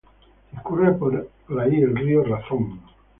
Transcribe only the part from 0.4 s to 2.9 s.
Discurre por ahí el río Razón.